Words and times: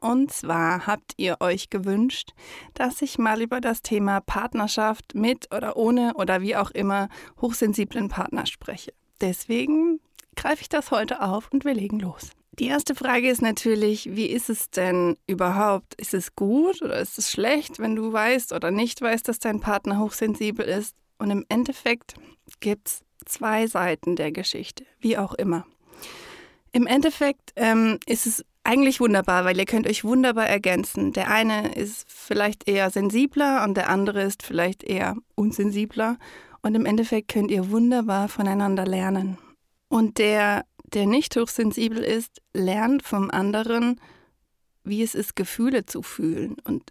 und 0.00 0.32
zwar 0.32 0.86
habt 0.86 1.12
ihr 1.16 1.36
euch 1.40 1.70
gewünscht, 1.70 2.30
dass 2.74 3.02
ich 3.02 3.18
mal 3.18 3.42
über 3.42 3.60
das 3.60 3.82
Thema 3.82 4.20
Partnerschaft 4.20 5.14
mit 5.14 5.54
oder 5.54 5.76
ohne 5.76 6.14
oder 6.14 6.40
wie 6.40 6.56
auch 6.56 6.70
immer 6.70 7.08
hochsensiblen 7.40 8.08
Partner 8.08 8.46
spreche. 8.46 8.92
Deswegen 9.20 10.00
greife 10.36 10.62
ich 10.62 10.68
das 10.68 10.90
heute 10.90 11.20
auf 11.22 11.50
und 11.52 11.64
wir 11.64 11.74
legen 11.74 12.00
los. 12.00 12.30
Die 12.58 12.66
erste 12.66 12.94
Frage 12.94 13.30
ist 13.30 13.42
natürlich, 13.42 14.16
wie 14.16 14.26
ist 14.26 14.50
es 14.50 14.70
denn 14.70 15.16
überhaupt? 15.26 15.94
Ist 15.94 16.14
es 16.14 16.34
gut 16.34 16.82
oder 16.82 16.98
ist 16.98 17.18
es 17.18 17.30
schlecht, 17.30 17.78
wenn 17.78 17.96
du 17.96 18.12
weißt 18.12 18.52
oder 18.52 18.70
nicht 18.70 19.00
weißt, 19.00 19.28
dass 19.28 19.38
dein 19.38 19.60
Partner 19.60 19.98
hochsensibel 19.98 20.66
ist? 20.66 20.94
Und 21.18 21.30
im 21.30 21.44
Endeffekt 21.48 22.14
gibt 22.60 22.88
es 22.88 23.04
zwei 23.24 23.66
Seiten 23.66 24.16
der 24.16 24.32
Geschichte, 24.32 24.84
wie 24.98 25.16
auch 25.16 25.34
immer. 25.34 25.66
Im 26.72 26.86
Endeffekt 26.86 27.52
ähm, 27.56 27.98
ist 28.06 28.26
es 28.26 28.44
eigentlich 28.64 29.00
wunderbar, 29.00 29.44
weil 29.44 29.58
ihr 29.58 29.64
könnt 29.64 29.86
euch 29.86 30.04
wunderbar 30.04 30.46
ergänzen. 30.46 31.12
Der 31.12 31.30
eine 31.30 31.74
ist 31.74 32.04
vielleicht 32.08 32.68
eher 32.68 32.90
sensibler 32.90 33.64
und 33.64 33.76
der 33.76 33.88
andere 33.88 34.22
ist 34.22 34.42
vielleicht 34.42 34.82
eher 34.82 35.16
unsensibler. 35.34 36.18
Und 36.62 36.74
im 36.74 36.86
Endeffekt 36.86 37.28
könnt 37.28 37.50
ihr 37.50 37.70
wunderbar 37.70 38.28
voneinander 38.28 38.84
lernen. 38.84 39.38
Und 39.88 40.18
der, 40.18 40.64
der 40.84 41.06
nicht 41.06 41.36
hochsensibel 41.36 41.98
ist, 42.02 42.42
lernt 42.52 43.02
vom 43.02 43.30
anderen, 43.30 44.00
wie 44.84 45.02
es 45.02 45.14
ist, 45.14 45.36
Gefühle 45.36 45.86
zu 45.86 46.02
fühlen 46.02 46.56
und 46.64 46.90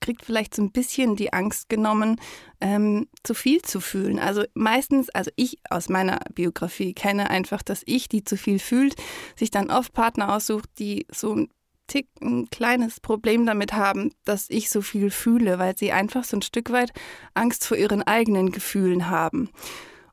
kriegt 0.00 0.24
vielleicht 0.24 0.54
so 0.54 0.62
ein 0.62 0.72
bisschen 0.72 1.16
die 1.16 1.32
Angst 1.32 1.68
genommen, 1.68 2.20
ähm, 2.60 3.08
zu 3.22 3.34
viel 3.34 3.62
zu 3.62 3.80
fühlen. 3.80 4.18
Also 4.18 4.44
meistens, 4.54 5.10
also 5.10 5.30
ich 5.36 5.58
aus 5.70 5.88
meiner 5.88 6.20
Biografie 6.34 6.94
kenne 6.94 7.30
einfach, 7.30 7.62
dass 7.62 7.82
ich, 7.86 8.08
die 8.08 8.24
zu 8.24 8.36
viel 8.36 8.58
fühlt, 8.58 8.94
sich 9.36 9.50
dann 9.50 9.70
oft 9.70 9.92
Partner 9.92 10.34
aussucht, 10.34 10.68
die 10.78 11.06
so 11.10 11.34
ein 11.34 11.48
Tick, 11.86 12.08
ein 12.20 12.50
kleines 12.50 13.00
Problem 13.00 13.46
damit 13.46 13.72
haben, 13.72 14.12
dass 14.24 14.50
ich 14.50 14.70
so 14.70 14.82
viel 14.82 15.10
fühle, 15.10 15.58
weil 15.58 15.76
sie 15.76 15.90
einfach 15.90 16.22
so 16.22 16.36
ein 16.36 16.42
Stück 16.42 16.70
weit 16.70 16.92
Angst 17.34 17.64
vor 17.64 17.76
ihren 17.76 18.02
eigenen 18.02 18.52
Gefühlen 18.52 19.08
haben. 19.08 19.50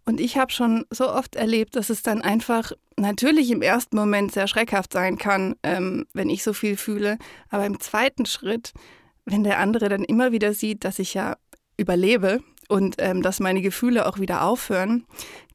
Und 0.06 0.20
ich 0.22 0.38
habe 0.38 0.52
schon 0.52 0.86
so 0.90 1.12
oft 1.12 1.36
erlebt, 1.36 1.76
dass 1.76 1.90
es 1.90 2.04
dann 2.04 2.22
einfach 2.22 2.72
natürlich 2.96 3.52
im 3.52 3.62
ersten 3.62 3.98
Moment 3.98 4.32
sehr 4.32 4.48
schreckhaft 4.48 4.94
sein 4.94 5.18
kann, 5.18 5.56
ähm, 5.64 6.06
wenn 6.14 6.30
ich 6.30 6.44
so 6.44 6.54
viel 6.54 6.78
fühle. 6.78 7.18
Aber 7.50 7.66
im 7.66 7.80
zweiten 7.80 8.26
Schritt 8.26 8.72
wenn 9.26 9.44
der 9.44 9.60
andere 9.60 9.90
dann 9.90 10.04
immer 10.04 10.32
wieder 10.32 10.54
sieht, 10.54 10.84
dass 10.84 11.00
ich 11.00 11.14
ja 11.14 11.38
überlebe 11.78 12.42
und 12.68 12.96
ähm, 13.00 13.22
dass 13.22 13.40
meine 13.40 13.62
Gefühle 13.62 14.08
auch 14.08 14.20
wieder 14.20 14.44
aufhören, 14.44 15.06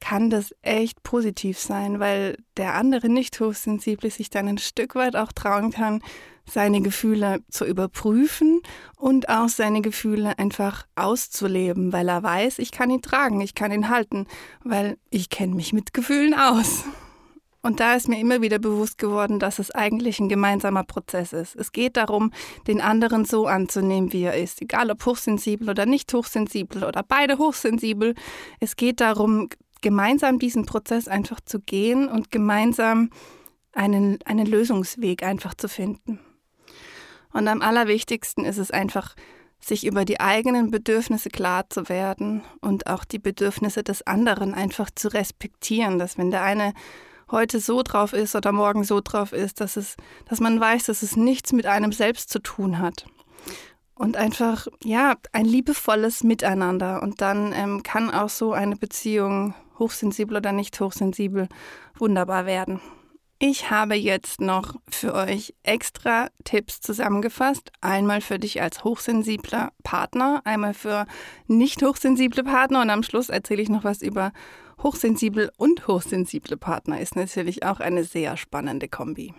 kann 0.00 0.30
das 0.30 0.54
echt 0.62 1.02
positiv 1.02 1.58
sein, 1.58 1.98
weil 1.98 2.36
der 2.56 2.74
andere 2.74 3.08
nicht 3.08 3.40
hochsensibel 3.40 4.10
sich 4.10 4.30
dann 4.30 4.48
ein 4.48 4.58
Stück 4.58 4.94
weit 4.94 5.16
auch 5.16 5.32
trauen 5.32 5.70
kann, 5.70 6.02
seine 6.48 6.80
Gefühle 6.82 7.40
zu 7.50 7.64
überprüfen 7.64 8.60
und 8.96 9.28
auch 9.28 9.48
seine 9.48 9.82
Gefühle 9.82 10.38
einfach 10.38 10.86
auszuleben, 10.96 11.92
weil 11.92 12.08
er 12.08 12.22
weiß, 12.22 12.58
ich 12.58 12.72
kann 12.72 12.90
ihn 12.90 13.02
tragen, 13.02 13.40
ich 13.40 13.54
kann 13.54 13.72
ihn 13.72 13.88
halten, 13.88 14.26
weil 14.64 14.98
ich 15.10 15.30
kenne 15.30 15.54
mich 15.54 15.72
mit 15.72 15.94
Gefühlen 15.94 16.34
aus. 16.34 16.84
Und 17.62 17.80
da 17.80 17.94
ist 17.94 18.08
mir 18.08 18.18
immer 18.18 18.40
wieder 18.40 18.58
bewusst 18.58 18.96
geworden, 18.96 19.38
dass 19.38 19.58
es 19.58 19.70
eigentlich 19.70 20.18
ein 20.18 20.28
gemeinsamer 20.28 20.84
Prozess 20.84 21.32
ist. 21.32 21.56
Es 21.56 21.72
geht 21.72 21.96
darum, 21.96 22.32
den 22.66 22.80
anderen 22.80 23.24
so 23.24 23.46
anzunehmen, 23.46 24.12
wie 24.12 24.22
er 24.22 24.36
ist, 24.36 24.62
egal 24.62 24.90
ob 24.90 25.04
hochsensibel 25.04 25.68
oder 25.68 25.84
nicht 25.84 26.12
hochsensibel 26.12 26.84
oder 26.84 27.02
beide 27.02 27.36
hochsensibel. 27.38 28.14
Es 28.60 28.76
geht 28.76 29.00
darum, 29.00 29.48
gemeinsam 29.82 30.38
diesen 30.38 30.64
Prozess 30.64 31.06
einfach 31.06 31.40
zu 31.40 31.60
gehen 31.60 32.08
und 32.08 32.30
gemeinsam 32.30 33.10
einen, 33.72 34.18
einen 34.24 34.46
Lösungsweg 34.46 35.22
einfach 35.22 35.54
zu 35.54 35.68
finden. 35.68 36.18
Und 37.32 37.46
am 37.46 37.62
allerwichtigsten 37.62 38.44
ist 38.44 38.58
es 38.58 38.70
einfach, 38.70 39.14
sich 39.60 39.86
über 39.86 40.06
die 40.06 40.20
eigenen 40.20 40.70
Bedürfnisse 40.70 41.28
klar 41.28 41.68
zu 41.68 41.88
werden 41.90 42.42
und 42.62 42.86
auch 42.86 43.04
die 43.04 43.18
Bedürfnisse 43.18 43.82
des 43.82 44.06
anderen 44.06 44.54
einfach 44.54 44.90
zu 44.94 45.08
respektieren, 45.08 45.98
dass 45.98 46.16
wenn 46.16 46.30
der 46.30 46.42
eine 46.42 46.72
heute 47.30 47.60
so 47.60 47.82
drauf 47.82 48.12
ist 48.12 48.34
oder 48.34 48.52
morgen 48.52 48.84
so 48.84 49.00
drauf 49.00 49.32
ist, 49.32 49.60
dass 49.60 49.76
es, 49.76 49.96
dass 50.28 50.40
man 50.40 50.60
weiß, 50.60 50.84
dass 50.84 51.02
es 51.02 51.16
nichts 51.16 51.52
mit 51.52 51.66
einem 51.66 51.92
selbst 51.92 52.30
zu 52.30 52.40
tun 52.40 52.78
hat. 52.78 53.06
Und 53.94 54.16
einfach, 54.16 54.66
ja, 54.82 55.14
ein 55.32 55.44
liebevolles 55.44 56.24
Miteinander. 56.24 57.02
Und 57.02 57.20
dann 57.20 57.52
ähm, 57.52 57.82
kann 57.82 58.10
auch 58.10 58.30
so 58.30 58.52
eine 58.52 58.76
Beziehung, 58.76 59.54
hochsensibel 59.78 60.38
oder 60.38 60.52
nicht 60.52 60.80
hochsensibel, 60.80 61.48
wunderbar 61.98 62.46
werden. 62.46 62.80
Ich 63.42 63.70
habe 63.70 63.94
jetzt 63.94 64.42
noch 64.42 64.74
für 64.90 65.14
euch 65.14 65.54
extra 65.62 66.28
Tipps 66.44 66.82
zusammengefasst. 66.82 67.72
Einmal 67.80 68.20
für 68.20 68.38
dich 68.38 68.60
als 68.60 68.84
hochsensibler 68.84 69.72
Partner, 69.82 70.42
einmal 70.44 70.74
für 70.74 71.06
nicht 71.46 71.82
hochsensible 71.82 72.44
Partner 72.44 72.82
und 72.82 72.90
am 72.90 73.02
Schluss 73.02 73.30
erzähle 73.30 73.62
ich 73.62 73.70
noch 73.70 73.82
was 73.82 74.02
über 74.02 74.32
hochsensibel 74.82 75.50
und 75.56 75.86
hochsensible 75.86 76.56
Partner. 76.56 77.00
Ist 77.00 77.16
natürlich 77.16 77.64
auch 77.64 77.80
eine 77.80 78.04
sehr 78.04 78.36
spannende 78.36 78.88
Kombi. 78.88 79.34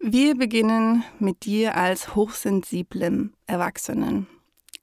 Wir 0.00 0.34
beginnen 0.34 1.04
mit 1.18 1.44
dir 1.44 1.76
als 1.76 2.14
hochsensiblem 2.14 3.34
Erwachsenen. 3.46 4.26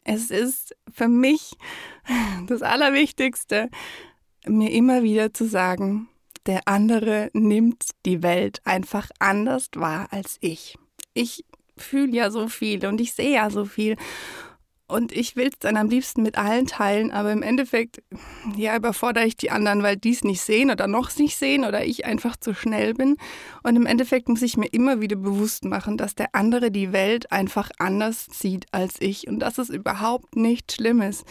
Es 0.03 0.31
ist 0.31 0.75
für 0.91 1.07
mich 1.07 1.57
das 2.47 2.61
Allerwichtigste, 2.61 3.69
mir 4.45 4.71
immer 4.71 5.03
wieder 5.03 5.33
zu 5.33 5.45
sagen, 5.45 6.07
der 6.45 6.67
andere 6.67 7.29
nimmt 7.33 7.89
die 8.05 8.23
Welt 8.23 8.61
einfach 8.63 9.09
anders 9.19 9.67
wahr 9.75 10.07
als 10.11 10.37
ich. 10.39 10.77
Ich 11.13 11.43
fühle 11.77 12.13
ja 12.13 12.31
so 12.31 12.47
viel 12.47 12.85
und 12.85 13.01
ich 13.01 13.13
sehe 13.13 13.33
ja 13.33 13.49
so 13.49 13.65
viel. 13.65 13.97
Und 14.89 15.11
ich 15.11 15.35
will 15.35 15.49
es 15.49 15.59
dann 15.59 15.77
am 15.77 15.87
liebsten 15.87 16.23
mit 16.23 16.37
allen 16.37 16.65
teilen, 16.65 17.11
aber 17.11 17.31
im 17.31 17.43
Endeffekt, 17.43 18.01
ja, 18.57 18.75
überfordere 18.75 19.25
ich 19.25 19.37
die 19.37 19.51
anderen, 19.51 19.83
weil 19.83 19.97
die 19.97 20.09
es 20.09 20.23
nicht 20.23 20.41
sehen 20.41 20.71
oder 20.71 20.87
noch 20.87 21.15
nicht 21.17 21.37
sehen 21.37 21.63
oder 21.63 21.85
ich 21.85 22.05
einfach 22.05 22.35
zu 22.35 22.55
schnell 22.55 22.95
bin. 22.95 23.17
Und 23.61 23.75
im 23.75 23.85
Endeffekt 23.85 24.27
muss 24.29 24.41
ich 24.41 24.57
mir 24.57 24.65
immer 24.65 24.99
wieder 24.99 25.15
bewusst 25.15 25.63
machen, 25.63 25.95
dass 25.95 26.15
der 26.15 26.33
andere 26.33 26.71
die 26.71 26.91
Welt 26.91 27.31
einfach 27.31 27.69
anders 27.77 28.25
sieht 28.31 28.65
als 28.71 28.95
ich 28.99 29.27
und 29.27 29.39
dass 29.39 29.59
es 29.59 29.69
überhaupt 29.69 30.35
nicht 30.35 30.71
schlimm 30.71 31.01
ist. 31.01 31.23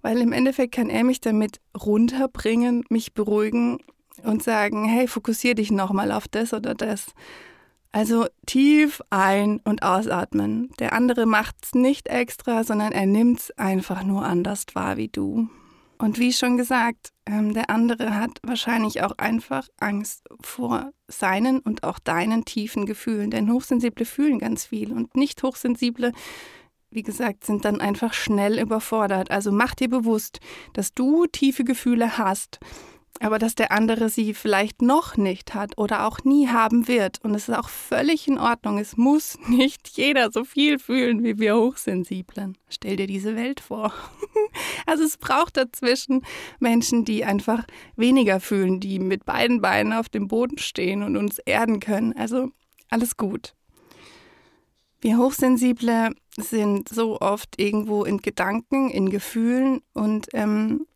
Weil 0.00 0.18
im 0.18 0.32
Endeffekt 0.32 0.76
kann 0.76 0.88
er 0.88 1.02
mich 1.02 1.20
damit 1.20 1.60
runterbringen, 1.76 2.84
mich 2.90 3.12
beruhigen 3.12 3.78
und 4.22 4.44
sagen, 4.44 4.84
hey, 4.84 5.08
fokussier 5.08 5.56
dich 5.56 5.72
nochmal 5.72 6.12
auf 6.12 6.28
das 6.28 6.52
oder 6.52 6.74
das. 6.74 7.06
Also 7.94 8.26
tief 8.44 9.00
ein- 9.10 9.60
und 9.62 9.84
ausatmen. 9.84 10.72
Der 10.80 10.94
andere 10.94 11.26
macht 11.26 11.54
es 11.62 11.74
nicht 11.76 12.08
extra, 12.08 12.64
sondern 12.64 12.90
er 12.90 13.06
nimmt 13.06 13.38
es 13.38 13.50
einfach 13.52 14.02
nur 14.02 14.24
anders 14.24 14.64
wahr 14.72 14.96
wie 14.96 15.06
du. 15.06 15.48
Und 15.96 16.18
wie 16.18 16.32
schon 16.32 16.56
gesagt, 16.56 17.12
ähm, 17.24 17.54
der 17.54 17.70
andere 17.70 18.16
hat 18.16 18.40
wahrscheinlich 18.42 19.04
auch 19.04 19.16
einfach 19.18 19.68
Angst 19.78 20.24
vor 20.40 20.90
seinen 21.06 21.60
und 21.60 21.84
auch 21.84 22.00
deinen 22.00 22.44
tiefen 22.44 22.84
Gefühlen. 22.84 23.30
Denn 23.30 23.52
Hochsensible 23.52 24.04
fühlen 24.04 24.40
ganz 24.40 24.64
viel 24.64 24.90
und 24.90 25.16
nicht 25.16 25.40
Hochsensible, 25.44 26.10
wie 26.90 27.04
gesagt, 27.04 27.44
sind 27.44 27.64
dann 27.64 27.80
einfach 27.80 28.12
schnell 28.12 28.58
überfordert. 28.58 29.30
Also 29.30 29.52
mach 29.52 29.76
dir 29.76 29.88
bewusst, 29.88 30.40
dass 30.72 30.94
du 30.94 31.26
tiefe 31.26 31.62
Gefühle 31.62 32.18
hast 32.18 32.58
aber 33.20 33.38
dass 33.38 33.54
der 33.54 33.70
andere 33.72 34.08
sie 34.08 34.34
vielleicht 34.34 34.82
noch 34.82 35.16
nicht 35.16 35.54
hat 35.54 35.78
oder 35.78 36.06
auch 36.06 36.24
nie 36.24 36.48
haben 36.48 36.88
wird. 36.88 37.22
Und 37.22 37.34
es 37.34 37.48
ist 37.48 37.54
auch 37.54 37.68
völlig 37.68 38.26
in 38.26 38.38
Ordnung. 38.38 38.78
Es 38.78 38.96
muss 38.96 39.38
nicht 39.48 39.88
jeder 39.96 40.30
so 40.32 40.44
viel 40.44 40.78
fühlen 40.78 41.22
wie 41.22 41.38
wir 41.38 41.56
Hochsensiblen. 41.56 42.58
Stell 42.68 42.96
dir 42.96 43.06
diese 43.06 43.36
Welt 43.36 43.60
vor. 43.60 43.92
Also 44.86 45.02
es 45.02 45.16
braucht 45.16 45.56
dazwischen 45.56 46.24
Menschen, 46.60 47.04
die 47.04 47.24
einfach 47.24 47.64
weniger 47.96 48.38
fühlen, 48.38 48.78
die 48.78 49.00
mit 49.00 49.24
beiden 49.24 49.60
Beinen 49.60 49.92
auf 49.92 50.08
dem 50.08 50.28
Boden 50.28 50.58
stehen 50.58 51.02
und 51.02 51.16
uns 51.16 51.38
erden 51.38 51.80
können. 51.80 52.12
Also 52.16 52.50
alles 52.88 53.16
gut. 53.16 53.54
Wir 55.00 55.18
Hochsensible 55.18 56.14
sind 56.36 56.88
so 56.88 57.20
oft 57.20 57.60
irgendwo 57.60 58.04
in 58.04 58.18
Gedanken, 58.18 58.90
in 58.90 59.10
Gefühlen 59.10 59.80
und 59.92 60.28
ähm, 60.34 60.86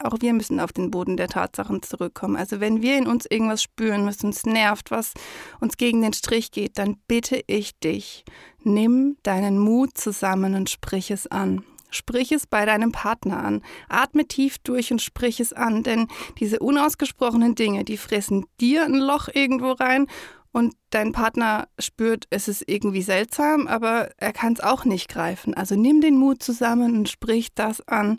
auch 0.00 0.16
wir 0.20 0.32
müssen 0.32 0.60
auf 0.60 0.72
den 0.72 0.90
Boden 0.90 1.16
der 1.16 1.28
Tatsachen 1.28 1.82
zurückkommen. 1.82 2.36
Also 2.36 2.60
wenn 2.60 2.82
wir 2.82 2.98
in 2.98 3.06
uns 3.06 3.26
irgendwas 3.26 3.62
spüren, 3.62 4.06
was 4.06 4.22
uns 4.24 4.44
nervt, 4.44 4.90
was 4.90 5.14
uns 5.60 5.76
gegen 5.76 6.02
den 6.02 6.12
Strich 6.12 6.50
geht, 6.50 6.78
dann 6.78 6.96
bitte 7.06 7.42
ich 7.46 7.78
dich, 7.78 8.24
nimm 8.62 9.16
deinen 9.22 9.58
Mut 9.58 9.96
zusammen 9.96 10.54
und 10.54 10.70
sprich 10.70 11.10
es 11.10 11.26
an. 11.26 11.64
Sprich 11.92 12.30
es 12.30 12.46
bei 12.46 12.66
deinem 12.66 12.92
Partner 12.92 13.42
an. 13.42 13.62
Atme 13.88 14.26
tief 14.26 14.58
durch 14.58 14.92
und 14.92 15.02
sprich 15.02 15.40
es 15.40 15.52
an, 15.52 15.82
denn 15.82 16.06
diese 16.38 16.60
unausgesprochenen 16.60 17.56
Dinge, 17.56 17.84
die 17.84 17.96
fressen 17.96 18.46
dir 18.60 18.84
ein 18.84 18.94
Loch 18.94 19.28
irgendwo 19.32 19.72
rein 19.72 20.06
und 20.52 20.74
dein 20.90 21.12
Partner 21.12 21.68
spürt, 21.78 22.26
es 22.30 22.48
ist 22.48 22.64
irgendwie 22.66 23.02
seltsam, 23.02 23.66
aber 23.66 24.10
er 24.18 24.32
kann 24.32 24.52
es 24.52 24.60
auch 24.60 24.84
nicht 24.84 25.08
greifen. 25.08 25.54
Also 25.54 25.76
nimm 25.76 26.00
den 26.00 26.16
Mut 26.16 26.42
zusammen 26.42 26.96
und 26.96 27.08
sprich 27.08 27.54
das 27.54 27.86
an, 27.86 28.18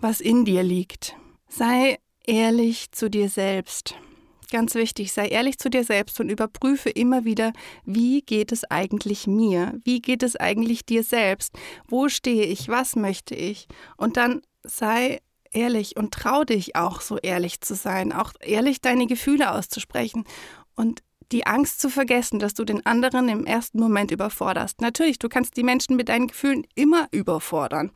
was 0.00 0.20
in 0.20 0.44
dir 0.44 0.62
liegt. 0.62 1.14
Sei 1.48 1.98
ehrlich 2.26 2.92
zu 2.92 3.10
dir 3.10 3.28
selbst. 3.28 3.94
Ganz 4.50 4.74
wichtig, 4.74 5.12
sei 5.12 5.28
ehrlich 5.28 5.58
zu 5.58 5.68
dir 5.68 5.84
selbst 5.84 6.20
und 6.20 6.30
überprüfe 6.30 6.88
immer 6.88 7.24
wieder, 7.24 7.52
wie 7.84 8.22
geht 8.22 8.50
es 8.50 8.64
eigentlich 8.64 9.26
mir? 9.26 9.78
Wie 9.84 10.00
geht 10.00 10.22
es 10.22 10.36
eigentlich 10.36 10.86
dir 10.86 11.04
selbst? 11.04 11.52
Wo 11.86 12.08
stehe 12.08 12.44
ich? 12.44 12.68
Was 12.68 12.96
möchte 12.96 13.34
ich? 13.34 13.66
Und 13.98 14.16
dann 14.16 14.40
sei 14.62 15.20
ehrlich 15.52 15.96
und 15.96 16.14
trau 16.14 16.44
dich 16.44 16.76
auch 16.76 17.02
so 17.02 17.18
ehrlich 17.18 17.60
zu 17.60 17.74
sein, 17.74 18.12
auch 18.12 18.32
ehrlich 18.40 18.80
deine 18.80 19.06
Gefühle 19.06 19.52
auszusprechen 19.52 20.24
und 20.74 21.02
die 21.30 21.46
Angst 21.46 21.80
zu 21.80 21.90
vergessen, 21.90 22.38
dass 22.38 22.54
du 22.54 22.64
den 22.64 22.86
anderen 22.86 23.28
im 23.28 23.44
ersten 23.44 23.78
Moment 23.78 24.10
überforderst. 24.10 24.80
Natürlich, 24.80 25.18
du 25.18 25.28
kannst 25.28 25.58
die 25.58 25.62
Menschen 25.62 25.96
mit 25.96 26.08
deinen 26.08 26.28
Gefühlen 26.28 26.66
immer 26.74 27.08
überfordern. 27.10 27.92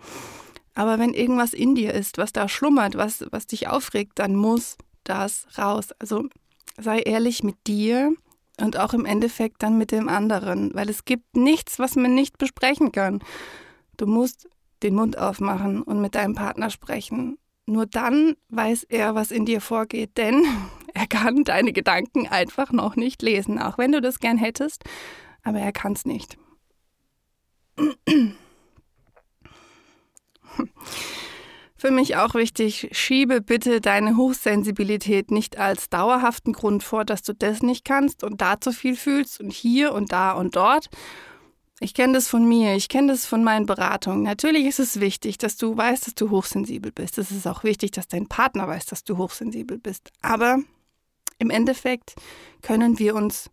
Aber 0.74 0.98
wenn 0.98 1.14
irgendwas 1.14 1.52
in 1.52 1.74
dir 1.74 1.92
ist, 1.92 2.18
was 2.18 2.32
da 2.32 2.48
schlummert, 2.48 2.96
was, 2.96 3.24
was 3.30 3.46
dich 3.46 3.68
aufregt, 3.68 4.18
dann 4.18 4.34
muss 4.34 4.76
das 5.04 5.46
raus. 5.58 5.92
Also 5.98 6.28
sei 6.78 7.00
ehrlich 7.00 7.42
mit 7.42 7.56
dir 7.66 8.12
und 8.60 8.78
auch 8.78 8.94
im 8.94 9.04
Endeffekt 9.04 9.62
dann 9.62 9.78
mit 9.78 9.92
dem 9.92 10.08
anderen, 10.08 10.74
weil 10.74 10.88
es 10.88 11.04
gibt 11.04 11.36
nichts, 11.36 11.78
was 11.78 11.96
man 11.96 12.14
nicht 12.14 12.38
besprechen 12.38 12.92
kann. 12.92 13.22
Du 13.96 14.06
musst 14.06 14.48
den 14.82 14.94
Mund 14.94 15.18
aufmachen 15.18 15.82
und 15.82 16.00
mit 16.00 16.14
deinem 16.14 16.34
Partner 16.34 16.70
sprechen. 16.70 17.38
Nur 17.66 17.86
dann 17.86 18.36
weiß 18.48 18.84
er, 18.84 19.14
was 19.14 19.30
in 19.30 19.46
dir 19.46 19.60
vorgeht, 19.60 20.16
denn 20.16 20.44
er 20.94 21.06
kann 21.06 21.44
deine 21.44 21.72
Gedanken 21.72 22.26
einfach 22.26 22.72
noch 22.72 22.96
nicht 22.96 23.22
lesen, 23.22 23.58
auch 23.58 23.78
wenn 23.78 23.92
du 23.92 24.00
das 24.00 24.20
gern 24.20 24.38
hättest, 24.38 24.84
aber 25.42 25.60
er 25.60 25.72
kann 25.72 25.92
es 25.92 26.04
nicht. 26.04 26.38
Für 31.76 31.90
mich 31.90 32.16
auch 32.16 32.34
wichtig, 32.34 32.90
schiebe 32.92 33.40
bitte 33.40 33.80
deine 33.80 34.16
Hochsensibilität 34.16 35.32
nicht 35.32 35.58
als 35.58 35.90
dauerhaften 35.90 36.52
Grund 36.52 36.84
vor, 36.84 37.04
dass 37.04 37.22
du 37.22 37.34
das 37.34 37.60
nicht 37.60 37.84
kannst 37.84 38.22
und 38.22 38.40
da 38.40 38.60
zu 38.60 38.70
viel 38.70 38.94
fühlst 38.94 39.40
und 39.40 39.52
hier 39.52 39.92
und 39.92 40.12
da 40.12 40.30
und 40.30 40.54
dort. 40.54 40.90
Ich 41.80 41.94
kenne 41.94 42.12
das 42.12 42.28
von 42.28 42.48
mir, 42.48 42.76
ich 42.76 42.88
kenne 42.88 43.08
das 43.08 43.26
von 43.26 43.42
meinen 43.42 43.66
Beratungen. 43.66 44.22
Natürlich 44.22 44.66
ist 44.66 44.78
es 44.78 45.00
wichtig, 45.00 45.38
dass 45.38 45.56
du 45.56 45.76
weißt, 45.76 46.06
dass 46.06 46.14
du 46.14 46.30
hochsensibel 46.30 46.92
bist. 46.92 47.18
Es 47.18 47.32
ist 47.32 47.48
auch 47.48 47.64
wichtig, 47.64 47.90
dass 47.90 48.06
dein 48.06 48.28
Partner 48.28 48.68
weiß, 48.68 48.86
dass 48.86 49.02
du 49.02 49.16
hochsensibel 49.16 49.78
bist. 49.78 50.12
Aber 50.20 50.58
im 51.40 51.50
Endeffekt 51.50 52.14
können 52.62 53.00
wir 53.00 53.16
uns 53.16 53.50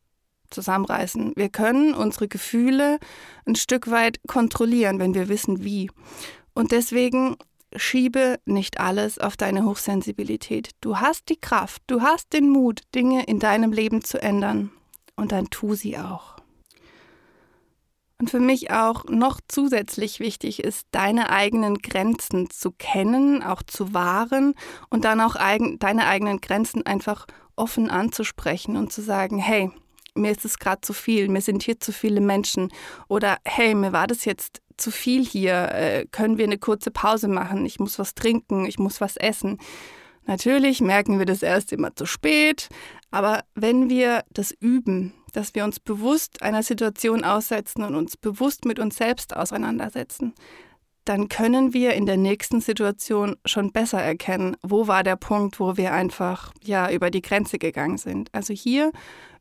zusammenreißen. 0.51 1.33
Wir 1.35 1.49
können 1.49 1.95
unsere 1.95 2.27
Gefühle 2.27 2.99
ein 3.47 3.55
Stück 3.55 3.89
weit 3.89 4.19
kontrollieren, 4.27 4.99
wenn 4.99 5.15
wir 5.15 5.29
wissen, 5.29 5.63
wie. 5.63 5.89
Und 6.59 6.73
deswegen 6.73 7.37
schiebe 7.73 8.37
nicht 8.43 8.81
alles 8.81 9.17
auf 9.17 9.37
deine 9.37 9.63
Hochsensibilität. 9.63 10.71
Du 10.81 10.97
hast 10.97 11.29
die 11.29 11.39
Kraft, 11.39 11.81
du 11.87 12.01
hast 12.01 12.33
den 12.33 12.49
Mut, 12.49 12.81
Dinge 12.93 13.23
in 13.23 13.39
deinem 13.39 13.71
Leben 13.71 14.03
zu 14.03 14.21
ändern. 14.21 14.69
Und 15.15 15.31
dann 15.31 15.49
tu 15.49 15.73
sie 15.75 15.97
auch. 15.97 16.35
Und 18.19 18.29
für 18.29 18.41
mich 18.41 18.71
auch 18.71 19.05
noch 19.05 19.39
zusätzlich 19.47 20.19
wichtig 20.19 20.61
ist, 20.61 20.85
deine 20.91 21.29
eigenen 21.29 21.77
Grenzen 21.77 22.49
zu 22.49 22.71
kennen, 22.71 23.41
auch 23.41 23.63
zu 23.63 23.93
wahren 23.93 24.53
und 24.89 25.05
dann 25.05 25.21
auch 25.21 25.37
eigen, 25.37 25.79
deine 25.79 26.07
eigenen 26.07 26.41
Grenzen 26.41 26.85
einfach 26.85 27.25
offen 27.55 27.89
anzusprechen 27.89 28.75
und 28.75 28.91
zu 28.91 29.01
sagen, 29.01 29.37
hey, 29.37 29.71
mir 30.19 30.31
ist 30.31 30.45
es 30.45 30.59
gerade 30.59 30.81
zu 30.81 30.93
viel, 30.93 31.29
mir 31.29 31.41
sind 31.41 31.63
hier 31.63 31.79
zu 31.79 31.91
viele 31.91 32.21
Menschen 32.21 32.71
oder 33.07 33.37
hey, 33.45 33.73
mir 33.73 33.93
war 33.93 34.07
das 34.07 34.25
jetzt 34.25 34.61
zu 34.77 34.91
viel 34.91 35.25
hier, 35.25 35.71
äh, 35.73 36.05
können 36.11 36.37
wir 36.37 36.45
eine 36.45 36.57
kurze 36.57 36.91
Pause 36.91 37.27
machen, 37.27 37.65
ich 37.65 37.79
muss 37.79 37.99
was 37.99 38.15
trinken, 38.15 38.65
ich 38.65 38.79
muss 38.79 39.01
was 39.01 39.17
essen. 39.17 39.57
Natürlich 40.25 40.79
merken 40.79 41.17
wir 41.17 41.25
das 41.25 41.41
erst 41.41 41.73
immer 41.73 41.95
zu 41.95 42.05
spät, 42.05 42.69
aber 43.11 43.43
wenn 43.55 43.89
wir 43.89 44.23
das 44.31 44.51
üben, 44.51 45.13
dass 45.33 45.55
wir 45.55 45.63
uns 45.63 45.79
bewusst 45.79 46.41
einer 46.41 46.63
Situation 46.63 47.23
aussetzen 47.23 47.83
und 47.83 47.95
uns 47.95 48.17
bewusst 48.17 48.65
mit 48.65 48.79
uns 48.79 48.97
selbst 48.97 49.35
auseinandersetzen, 49.35 50.33
dann 51.05 51.27
können 51.27 51.73
wir 51.73 51.93
in 51.93 52.05
der 52.05 52.17
nächsten 52.17 52.61
Situation 52.61 53.35
schon 53.45 53.71
besser 53.71 54.01
erkennen, 54.01 54.55
wo 54.61 54.87
war 54.87 55.03
der 55.03 55.15
Punkt, 55.15 55.59
wo 55.59 55.75
wir 55.77 55.91
einfach 55.93 56.53
ja 56.63 56.91
über 56.91 57.09
die 57.09 57.23
Grenze 57.23 57.57
gegangen 57.57 57.97
sind. 57.97 58.29
Also 58.31 58.53
hier 58.53 58.91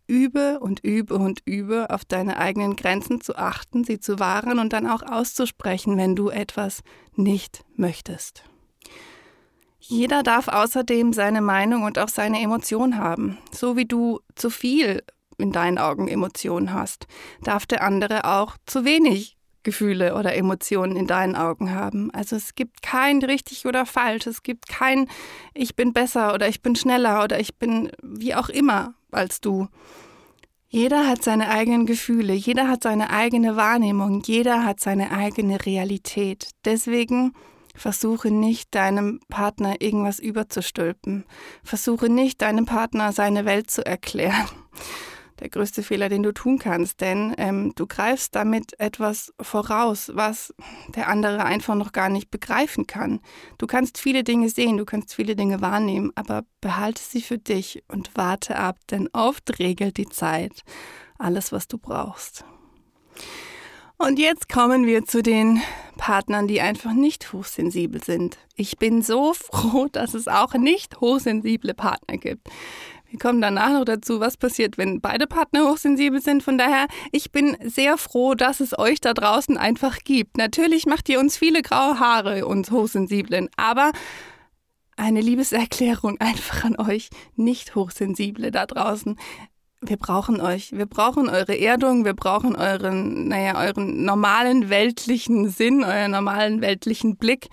übe 0.08 0.58
und 0.58 0.82
übe 0.82 1.14
und 1.14 1.42
übe, 1.44 1.90
auf 1.90 2.04
deine 2.04 2.38
eigenen 2.38 2.74
Grenzen 2.74 3.20
zu 3.20 3.36
achten, 3.36 3.84
sie 3.84 4.00
zu 4.00 4.18
wahren 4.18 4.58
und 4.58 4.72
dann 4.72 4.88
auch 4.88 5.02
auszusprechen, 5.02 5.96
wenn 5.96 6.16
du 6.16 6.30
etwas 6.30 6.80
nicht 7.14 7.64
möchtest. 7.76 8.42
Jeder 9.78 10.22
darf 10.22 10.48
außerdem 10.48 11.12
seine 11.12 11.40
Meinung 11.40 11.84
und 11.84 11.98
auch 11.98 12.08
seine 12.08 12.40
Emotion 12.40 12.98
haben. 12.98 13.38
So 13.52 13.76
wie 13.76 13.86
du 13.86 14.20
zu 14.34 14.50
viel 14.50 15.02
in 15.38 15.52
deinen 15.52 15.78
Augen 15.78 16.08
Emotionen 16.08 16.72
hast, 16.72 17.06
darf 17.42 17.64
der 17.64 17.82
andere 17.82 18.24
auch 18.24 18.56
zu 18.66 18.84
wenig 18.84 19.37
Gefühle 19.62 20.14
oder 20.14 20.34
Emotionen 20.34 20.96
in 20.96 21.06
deinen 21.06 21.36
Augen 21.36 21.74
haben. 21.74 22.10
Also 22.12 22.36
es 22.36 22.54
gibt 22.54 22.82
kein 22.82 23.22
richtig 23.22 23.66
oder 23.66 23.86
falsch, 23.86 24.26
es 24.26 24.42
gibt 24.42 24.68
kein 24.68 25.08
ich 25.54 25.76
bin 25.76 25.92
besser 25.92 26.34
oder 26.34 26.48
ich 26.48 26.62
bin 26.62 26.76
schneller 26.76 27.24
oder 27.24 27.40
ich 27.40 27.56
bin 27.56 27.90
wie 28.02 28.34
auch 28.34 28.48
immer 28.48 28.94
als 29.10 29.40
du. 29.40 29.68
Jeder 30.70 31.06
hat 31.06 31.22
seine 31.22 31.48
eigenen 31.48 31.86
Gefühle, 31.86 32.34
jeder 32.34 32.68
hat 32.68 32.82
seine 32.82 33.10
eigene 33.10 33.56
Wahrnehmung, 33.56 34.22
jeder 34.24 34.64
hat 34.64 34.80
seine 34.80 35.12
eigene 35.12 35.64
Realität. 35.64 36.50
Deswegen 36.66 37.32
versuche 37.74 38.30
nicht 38.30 38.74
deinem 38.74 39.20
Partner 39.28 39.76
irgendwas 39.80 40.18
überzustülpen. 40.18 41.24
Versuche 41.62 42.10
nicht 42.10 42.42
deinem 42.42 42.66
Partner 42.66 43.12
seine 43.12 43.46
Welt 43.46 43.70
zu 43.70 43.86
erklären 43.86 44.48
der 45.40 45.48
größte 45.48 45.82
Fehler, 45.82 46.08
den 46.08 46.22
du 46.22 46.32
tun 46.32 46.58
kannst, 46.58 47.00
denn 47.00 47.34
ähm, 47.38 47.72
du 47.76 47.86
greifst 47.86 48.34
damit 48.34 48.78
etwas 48.80 49.32
voraus, 49.40 50.10
was 50.14 50.54
der 50.94 51.08
andere 51.08 51.44
einfach 51.44 51.74
noch 51.74 51.92
gar 51.92 52.08
nicht 52.08 52.30
begreifen 52.30 52.86
kann. 52.86 53.20
Du 53.58 53.66
kannst 53.66 53.98
viele 53.98 54.24
Dinge 54.24 54.48
sehen, 54.48 54.76
du 54.76 54.84
kannst 54.84 55.14
viele 55.14 55.36
Dinge 55.36 55.60
wahrnehmen, 55.60 56.12
aber 56.14 56.44
behalte 56.60 57.02
sie 57.02 57.22
für 57.22 57.38
dich 57.38 57.82
und 57.88 58.10
warte 58.14 58.56
ab, 58.56 58.78
denn 58.90 59.08
oft 59.12 59.58
regelt 59.58 59.96
die 59.96 60.08
Zeit 60.08 60.62
alles, 61.18 61.52
was 61.52 61.68
du 61.68 61.78
brauchst. 61.78 62.44
Und 64.00 64.20
jetzt 64.20 64.48
kommen 64.48 64.86
wir 64.86 65.04
zu 65.04 65.24
den 65.24 65.60
Partnern, 65.96 66.46
die 66.46 66.60
einfach 66.60 66.92
nicht 66.92 67.32
hochsensibel 67.32 68.02
sind. 68.02 68.38
Ich 68.54 68.78
bin 68.78 69.02
so 69.02 69.32
froh, 69.34 69.88
dass 69.90 70.14
es 70.14 70.28
auch 70.28 70.54
nicht 70.54 71.00
hochsensible 71.00 71.74
Partner 71.74 72.16
gibt. 72.16 72.48
Wir 73.10 73.18
kommen 73.18 73.40
danach 73.40 73.72
noch 73.72 73.84
dazu, 73.84 74.20
was 74.20 74.36
passiert, 74.36 74.76
wenn 74.76 75.00
beide 75.00 75.26
Partner 75.26 75.70
hochsensibel 75.70 76.20
sind. 76.20 76.42
Von 76.42 76.58
daher, 76.58 76.88
ich 77.10 77.32
bin 77.32 77.56
sehr 77.64 77.96
froh, 77.96 78.34
dass 78.34 78.60
es 78.60 78.78
euch 78.78 79.00
da 79.00 79.14
draußen 79.14 79.56
einfach 79.56 80.00
gibt. 80.04 80.36
Natürlich 80.36 80.84
macht 80.84 81.08
ihr 81.08 81.18
uns 81.18 81.38
viele 81.38 81.62
graue 81.62 81.98
Haare, 81.98 82.46
uns 82.46 82.70
Hochsensiblen, 82.70 83.48
aber 83.56 83.92
eine 84.96 85.22
Liebeserklärung 85.22 86.16
einfach 86.20 86.64
an 86.64 86.76
euch, 86.76 87.08
nicht 87.34 87.74
Hochsensible 87.74 88.50
da 88.50 88.66
draußen. 88.66 89.16
Wir 89.80 89.96
brauchen 89.96 90.40
euch. 90.40 90.72
Wir 90.72 90.86
brauchen 90.86 91.30
eure 91.30 91.58
Erdung. 91.58 92.04
Wir 92.04 92.14
brauchen 92.14 92.56
euren, 92.56 93.28
naja, 93.28 93.58
euren 93.58 94.04
normalen 94.04 94.70
weltlichen 94.70 95.48
Sinn, 95.48 95.84
euren 95.84 96.10
normalen 96.10 96.60
weltlichen 96.60 97.16
Blick, 97.16 97.48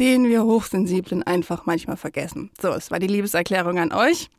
den 0.00 0.24
wir 0.24 0.44
Hochsensiblen 0.44 1.22
einfach 1.22 1.66
manchmal 1.66 1.98
vergessen. 1.98 2.50
So, 2.60 2.70
es 2.70 2.90
war 2.90 2.98
die 2.98 3.06
Liebeserklärung 3.06 3.78
an 3.78 3.92
euch. 3.92 4.30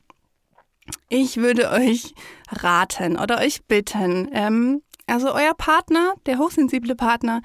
Ich 1.10 1.38
würde 1.38 1.72
euch 1.72 2.14
raten 2.52 3.18
oder 3.18 3.40
euch 3.40 3.64
bitten, 3.66 4.30
ähm, 4.32 4.82
also 5.08 5.34
euer 5.34 5.54
Partner, 5.56 6.14
der 6.26 6.38
hochsensible 6.38 6.96
Partner, 6.96 7.42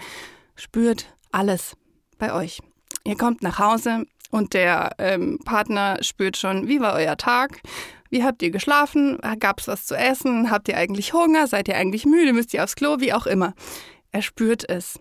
spürt 0.54 1.14
alles 1.32 1.76
bei 2.18 2.32
euch. 2.32 2.60
Ihr 3.04 3.16
kommt 3.16 3.42
nach 3.42 3.58
Hause 3.58 4.04
und 4.30 4.52
der 4.54 4.94
ähm, 4.98 5.38
Partner 5.44 5.98
spürt 6.00 6.36
schon, 6.36 6.68
wie 6.68 6.80
war 6.80 6.94
euer 6.94 7.16
Tag? 7.16 7.60
Wie 8.10 8.22
habt 8.22 8.42
ihr 8.42 8.50
geschlafen? 8.50 9.18
Gab 9.40 9.60
es 9.60 9.68
was 9.68 9.86
zu 9.86 9.96
essen? 9.96 10.50
Habt 10.50 10.68
ihr 10.68 10.76
eigentlich 10.76 11.12
Hunger? 11.12 11.46
Seid 11.46 11.68
ihr 11.68 11.76
eigentlich 11.76 12.06
müde? 12.06 12.32
Müsst 12.32 12.54
ihr 12.54 12.62
aufs 12.62 12.76
Klo? 12.76 13.00
Wie 13.00 13.12
auch 13.12 13.26
immer. 13.26 13.54
Er 14.12 14.22
spürt 14.22 14.68
es. 14.68 15.00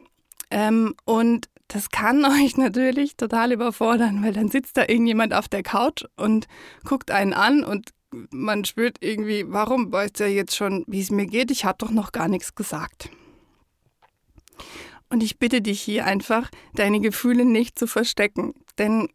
Ähm, 0.50 0.96
und 1.06 1.48
das 1.68 1.90
kann 1.90 2.26
euch 2.44 2.58
natürlich 2.58 3.16
total 3.16 3.52
überfordern, 3.52 4.24
weil 4.24 4.34
dann 4.34 4.50
sitzt 4.50 4.78
da 4.78 4.82
irgendjemand 4.82 5.34
auf 5.34 5.48
der 5.48 5.64
Couch 5.64 6.06
und 6.16 6.48
guckt 6.86 7.12
einen 7.12 7.34
an 7.34 7.64
und 7.64 7.90
man 8.32 8.66
spürt 8.66 8.98
irgendwie, 9.02 9.46
warum 9.48 9.92
weiß 9.92 10.12
er 10.20 10.28
jetzt 10.28 10.56
schon, 10.56 10.84
wie 10.88 11.02
es 11.02 11.12
mir 11.12 11.26
geht? 11.26 11.52
Ich 11.52 11.66
habe 11.66 11.78
doch 11.80 11.92
noch 11.92 12.12
gar 12.12 12.28
nichts 12.28 12.56
gesagt. 12.56 13.10
Und 15.10 15.22
ich 15.22 15.38
bitte 15.38 15.62
dich 15.62 15.82
hier 15.82 16.06
einfach, 16.06 16.50
deine 16.74 17.00
Gefühle 17.00 17.46
nicht 17.46 17.78
zu 17.78 17.88
verstecken. 17.88 18.54
Denn 18.78 19.10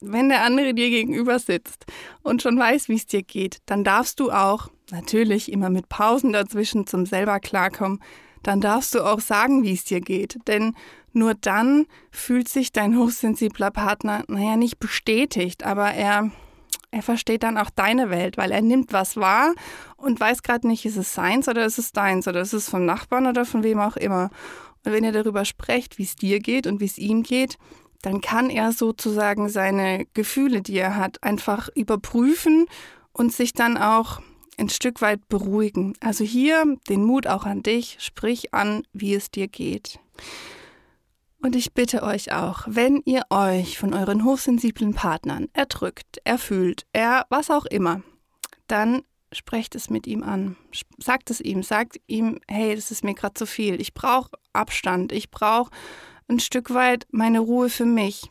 wenn 0.00 0.28
der 0.28 0.42
andere 0.42 0.74
dir 0.74 0.90
gegenüber 0.90 1.38
sitzt 1.38 1.86
und 2.22 2.42
schon 2.42 2.58
weiß, 2.58 2.88
wie 2.88 2.96
es 2.96 3.06
dir 3.06 3.22
geht, 3.22 3.58
dann 3.66 3.84
darfst 3.84 4.20
du 4.20 4.30
auch, 4.30 4.68
natürlich 4.90 5.50
immer 5.50 5.70
mit 5.70 5.88
Pausen 5.88 6.32
dazwischen 6.32 6.86
zum 6.86 7.06
selber 7.06 7.40
klarkommen, 7.40 8.00
dann 8.42 8.60
darfst 8.60 8.94
du 8.94 9.02
auch 9.02 9.20
sagen, 9.20 9.62
wie 9.62 9.72
es 9.72 9.84
dir 9.84 10.00
geht. 10.00 10.38
Denn 10.46 10.74
nur 11.12 11.34
dann 11.34 11.86
fühlt 12.10 12.48
sich 12.48 12.72
dein 12.72 12.96
hochsensibler 12.96 13.70
Partner, 13.70 14.24
naja, 14.28 14.56
nicht 14.56 14.78
bestätigt, 14.78 15.64
aber 15.64 15.90
er, 15.92 16.30
er 16.90 17.02
versteht 17.02 17.42
dann 17.42 17.58
auch 17.58 17.70
deine 17.70 18.10
Welt, 18.10 18.36
weil 18.36 18.50
er 18.50 18.62
nimmt 18.62 18.92
was 18.92 19.16
wahr 19.16 19.54
und 19.96 20.20
weiß 20.20 20.42
gerade 20.42 20.66
nicht, 20.66 20.84
ist 20.86 20.96
es 20.96 21.14
seins 21.14 21.48
oder 21.48 21.64
ist 21.64 21.78
es 21.78 21.92
deins 21.92 22.26
oder 22.26 22.40
ist 22.40 22.54
es 22.54 22.68
vom 22.68 22.84
Nachbarn 22.86 23.26
oder 23.26 23.44
von 23.44 23.62
wem 23.62 23.78
auch 23.78 23.96
immer. 23.96 24.30
Und 24.84 24.92
wenn 24.92 25.04
ihr 25.04 25.12
darüber 25.12 25.44
sprecht, 25.44 25.98
wie 25.98 26.04
es 26.04 26.16
dir 26.16 26.40
geht 26.40 26.66
und 26.66 26.80
wie 26.80 26.86
es 26.86 26.98
ihm 26.98 27.22
geht, 27.22 27.58
dann 28.02 28.20
kann 28.20 28.48
er 28.48 28.72
sozusagen 28.72 29.48
seine 29.48 30.06
Gefühle, 30.14 30.62
die 30.62 30.78
er 30.78 30.96
hat, 30.96 31.22
einfach 31.22 31.68
überprüfen 31.74 32.66
und 33.12 33.32
sich 33.32 33.52
dann 33.52 33.76
auch 33.76 34.20
ein 34.56 34.68
Stück 34.68 35.00
weit 35.00 35.28
beruhigen. 35.28 35.94
Also 36.00 36.24
hier 36.24 36.76
den 36.88 37.04
Mut 37.04 37.26
auch 37.26 37.44
an 37.44 37.62
dich, 37.62 37.96
sprich 38.00 38.54
an, 38.54 38.82
wie 38.92 39.14
es 39.14 39.30
dir 39.30 39.48
geht. 39.48 39.98
Und 41.40 41.54
ich 41.54 41.72
bitte 41.72 42.02
euch 42.02 42.32
auch, 42.32 42.64
wenn 42.66 43.00
ihr 43.04 43.22
euch 43.30 43.78
von 43.78 43.94
euren 43.94 44.24
hochsensiblen 44.24 44.94
Partnern 44.94 45.48
erdrückt, 45.52 46.20
erfühlt, 46.24 46.84
er 46.92 47.26
was 47.30 47.50
auch 47.50 47.64
immer, 47.64 48.02
dann 48.66 49.02
sprecht 49.32 49.74
es 49.74 49.90
mit 49.90 50.06
ihm 50.06 50.22
an. 50.22 50.56
Sagt 50.98 51.30
es 51.30 51.40
ihm, 51.40 51.62
sagt 51.62 52.00
ihm, 52.06 52.40
hey, 52.48 52.74
das 52.74 52.90
ist 52.90 53.04
mir 53.04 53.14
gerade 53.14 53.34
zu 53.34 53.46
viel. 53.46 53.80
Ich 53.80 53.94
brauche 53.94 54.30
Abstand. 54.52 55.12
Ich 55.12 55.30
brauche 55.30 55.70
ein 56.28 56.40
Stück 56.40 56.74
weit 56.74 57.06
meine 57.10 57.40
Ruhe 57.40 57.68
für 57.68 57.84
mich. 57.84 58.30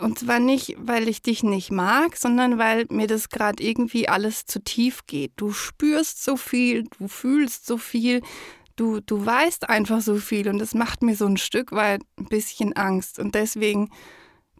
Und 0.00 0.18
zwar 0.18 0.40
nicht, 0.40 0.76
weil 0.78 1.08
ich 1.08 1.22
dich 1.22 1.42
nicht 1.42 1.70
mag, 1.70 2.16
sondern 2.16 2.58
weil 2.58 2.86
mir 2.90 3.06
das 3.06 3.30
gerade 3.30 3.62
irgendwie 3.62 4.08
alles 4.08 4.44
zu 4.44 4.62
tief 4.62 5.06
geht. 5.06 5.32
Du 5.36 5.52
spürst 5.52 6.22
so 6.22 6.36
viel, 6.36 6.84
du 6.98 7.08
fühlst 7.08 7.66
so 7.66 7.78
viel, 7.78 8.20
du, 8.76 9.00
du 9.00 9.24
weißt 9.24 9.68
einfach 9.68 10.00
so 10.00 10.16
viel 10.16 10.48
und 10.48 10.58
das 10.58 10.74
macht 10.74 11.02
mir 11.02 11.16
so 11.16 11.26
ein 11.26 11.36
Stück 11.36 11.72
weit 11.72 12.02
ein 12.18 12.26
bisschen 12.26 12.74
Angst. 12.74 13.18
Und 13.18 13.34
deswegen 13.34 13.90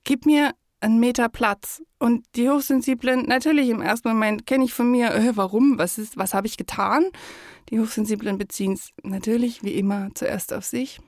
gib 0.05 0.27
mir 0.27 0.53
einen 0.81 0.99
Meter 1.01 1.29
Platz. 1.29 1.83
Und 1.99 2.25
die 2.35 2.49
Hochsensiblen, 2.49 3.27
natürlich 3.27 3.69
im 3.69 3.81
ersten 3.81 4.09
Moment 4.09 4.47
kenne 4.47 4.65
ich 4.65 4.75
von 4.75 4.91
mir, 4.91 5.15
äh, 5.15 5.37
warum, 5.37 5.79
was 5.79 5.99
was 6.17 6.35
habe 6.35 6.47
ich 6.47 6.57
getan? 6.57 7.05
Die 7.71 7.81
Hochsensiblen 7.81 8.39
beziehen 8.39 8.75
es 8.75 8.91
natürlich 9.03 9.63
wie 9.63 9.75
immer 9.75 10.11
zuerst 10.15 10.53
auf 10.53 10.65
sich. 10.65 11.01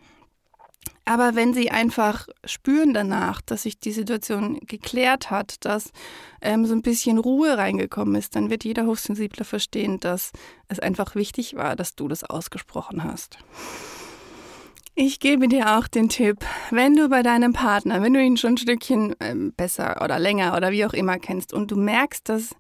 Aber 1.05 1.35
wenn 1.35 1.55
sie 1.55 1.71
einfach 1.71 2.29
spüren 2.45 2.93
danach, 2.93 3.41
dass 3.41 3.63
sich 3.63 3.81
die 3.81 3.93
Situation 3.93 4.61
geklärt 4.67 5.31
hat, 5.31 5.65
dass 5.65 5.91
ähm, 6.43 6.67
so 6.67 6.75
ein 6.75 6.83
bisschen 6.83 7.17
Ruhe 7.17 7.57
reingekommen 7.57 8.15
ist, 8.15 8.37
dann 8.37 8.51
wird 8.51 8.63
jeder 8.63 8.85
Hochsensible 8.85 9.47
verstehen, 9.47 10.01
dass 10.01 10.33
es 10.69 10.79
einfach 10.79 11.15
wichtig 11.15 11.57
war, 11.57 11.77
dass 11.77 11.95
du 11.95 12.09
das 12.09 12.25
ausgesprochen 12.25 13.05
hast. 13.05 13.39
Ich 14.95 15.21
gebe 15.21 15.49
dir 15.49 15.79
auch 15.79 15.89
den 15.89 16.11
Tipp, 16.11 16.45
wenn 16.71 16.95
du 16.95 17.09
bei 17.09 17.23
deinem 17.23 17.55
Partner, 17.55 18.03
wenn 18.03 18.13
du 18.13 18.23
ihn 18.23 18.37
schon 18.37 18.55
ein 18.55 18.59
Stückchen 18.59 19.15
ähm, 19.21 19.55
besser 19.57 20.03
oder 20.03 20.19
länger 20.19 20.57
oder 20.57 20.73
wie 20.73 20.85
auch 20.85 20.93
immer 20.93 21.19
kennst 21.19 21.55
und 21.55 21.71
du 21.71 21.77
merkst, 21.77 22.29
dass 22.29 22.51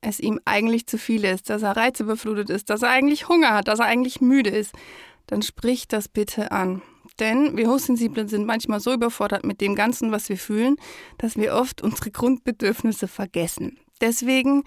es 0.00 0.18
ihm 0.18 0.40
eigentlich 0.44 0.86
zu 0.86 0.98
viel 0.98 1.24
ist, 1.24 1.50
dass 1.50 1.62
er 1.62 1.76
reizüberflutet 1.76 2.50
ist, 2.50 2.70
dass 2.70 2.82
er 2.82 2.90
eigentlich 2.90 3.28
Hunger 3.28 3.54
hat, 3.54 3.68
dass 3.68 3.78
er 3.78 3.84
eigentlich 3.84 4.20
müde 4.20 4.50
ist, 4.50 4.74
dann 5.26 5.42
sprich 5.42 5.86
das 5.86 6.08
bitte 6.08 6.50
an. 6.50 6.82
Denn 7.20 7.56
wir 7.56 7.68
Hochsensiblen 7.68 8.28
sind 8.28 8.46
manchmal 8.46 8.80
so 8.80 8.92
überfordert 8.92 9.44
mit 9.44 9.60
dem 9.60 9.74
Ganzen, 9.74 10.12
was 10.12 10.28
wir 10.28 10.38
fühlen, 10.38 10.76
dass 11.18 11.36
wir 11.36 11.54
oft 11.54 11.82
unsere 11.82 12.10
Grundbedürfnisse 12.10 13.08
vergessen. 13.08 13.78
Deswegen 14.00 14.64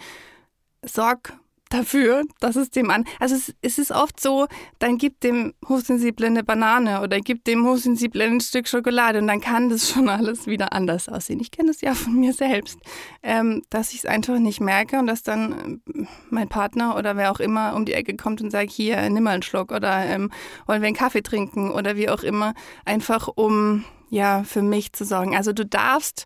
sorg 0.84 1.38
dafür, 1.76 2.24
dass 2.40 2.56
es 2.56 2.70
dem 2.70 2.90
an. 2.90 3.06
Also 3.20 3.36
es, 3.36 3.54
es, 3.62 3.78
ist 3.78 3.92
oft 3.92 4.20
so, 4.20 4.48
dann 4.80 4.98
gibt 4.98 5.24
dem 5.24 5.54
Hochsensiblen 5.68 6.34
eine 6.34 6.44
Banane 6.44 7.02
oder 7.02 7.20
gibt 7.20 7.48
dem 7.48 7.66
Hochsensiblen 7.66 8.36
ein 8.36 8.42
Stück 8.42 8.68
Schokolade 8.68 9.20
und 9.20 9.28
dann 9.28 9.42
kann 9.42 9.70
das 9.70 9.90
schon 9.94 10.10
alles 10.10 10.48
wieder 10.48 10.74
anders 10.74 11.10
aussehen. 11.10 11.40
Ich 11.40 11.52
kenne 11.52 11.70
das 11.70 11.82
ja 11.82 11.94
von 11.94 12.16
mir 12.16 12.34
selbst, 12.34 12.80
ähm, 13.24 13.64
dass 13.70 13.92
ich 13.92 14.00
es 14.00 14.06
einfach 14.06 14.40
nicht 14.40 14.62
merke 14.62 15.00
und 15.00 15.08
dass 15.08 15.24
dann 15.24 15.82
äh, 15.94 16.06
mein 16.30 16.50
Partner 16.50 16.98
oder 16.98 17.18
wer 17.18 17.32
auch 17.32 17.40
immer 17.40 17.76
um 17.76 17.86
die 17.86 17.94
Ecke 17.94 18.16
kommt 18.16 18.42
und 18.42 18.52
sagt, 18.52 18.72
hier, 18.72 19.10
nimm 19.10 19.24
mal 19.24 19.32
einen 19.32 19.44
Schluck 19.44 19.72
oder 19.72 20.06
ähm, 20.06 20.32
wollen 20.66 20.82
wir 20.82 20.88
einen 20.88 20.96
Kaffee 20.96 21.22
trinken 21.22 21.72
oder 21.72 21.96
wie 21.96 22.10
auch 22.10 22.24
immer, 22.24 22.54
einfach 22.86 23.28
um 23.34 23.84
ja, 24.16 24.46
für 24.46 24.62
mich 24.62 24.94
zu 24.94 25.04
sorgen. 25.04 25.36
Also 25.36 25.52
du 25.52 25.66
darfst 25.66 26.26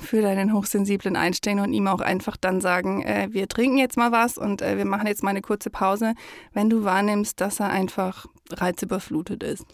für 0.00 0.22
deinen 0.22 0.52
Hochsensiblen 0.52 1.16
einstehen 1.16 1.58
und 1.58 1.72
ihm 1.72 1.88
auch 1.88 2.00
einfach 2.00 2.36
dann 2.36 2.60
sagen, 2.60 3.02
äh, 3.02 3.26
wir 3.32 3.48
trinken 3.48 3.78
jetzt 3.78 3.96
mal 3.96 4.12
was 4.12 4.38
und 4.38 4.62
äh, 4.62 4.76
wir 4.76 4.84
machen 4.84 5.08
jetzt 5.08 5.24
mal 5.24 5.30
eine 5.30 5.42
kurze 5.42 5.68
Pause, 5.68 6.14
wenn 6.52 6.70
du 6.70 6.84
wahrnimmst, 6.84 7.40
dass 7.40 7.58
er 7.58 7.68
einfach 7.70 8.26
reizüberflutet 8.50 9.42
ist. 9.42 9.66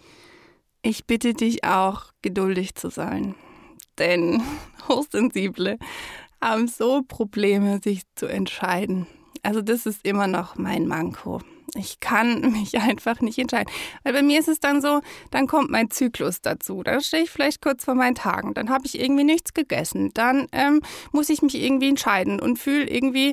Ich 0.80 1.06
bitte 1.06 1.34
dich 1.34 1.62
auch, 1.62 2.06
geduldig 2.22 2.74
zu 2.74 2.88
sein, 2.88 3.34
denn 3.98 4.42
Hochsensible 4.88 5.78
haben 6.40 6.68
so 6.68 7.02
Probleme, 7.02 7.80
sich 7.84 8.02
zu 8.14 8.26
entscheiden. 8.26 9.06
Also 9.42 9.60
das 9.60 9.84
ist 9.84 10.06
immer 10.06 10.26
noch 10.26 10.56
mein 10.56 10.86
Manko. 10.86 11.42
Ich 11.74 12.00
kann 12.00 12.40
mich 12.52 12.78
einfach 12.78 13.20
nicht 13.20 13.38
entscheiden. 13.38 13.72
Weil 14.02 14.12
bei 14.12 14.22
mir 14.22 14.38
ist 14.38 14.48
es 14.48 14.60
dann 14.60 14.80
so, 14.80 15.00
dann 15.30 15.46
kommt 15.46 15.70
mein 15.70 15.90
Zyklus 15.90 16.40
dazu. 16.40 16.82
Dann 16.82 17.00
stehe 17.00 17.22
ich 17.22 17.30
vielleicht 17.30 17.62
kurz 17.62 17.84
vor 17.84 17.94
meinen 17.94 18.14
Tagen. 18.14 18.54
Dann 18.54 18.70
habe 18.70 18.86
ich 18.86 19.00
irgendwie 19.00 19.24
nichts 19.24 19.54
gegessen. 19.54 20.10
Dann 20.14 20.46
ähm, 20.52 20.82
muss 21.12 21.28
ich 21.30 21.42
mich 21.42 21.54
irgendwie 21.54 21.88
entscheiden 21.88 22.40
und 22.40 22.58
fühle 22.58 22.88
irgendwie, 22.88 23.32